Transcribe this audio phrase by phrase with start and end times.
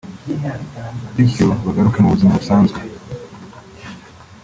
[1.15, 2.79] bityo bagaruke mu buzima busanzwe”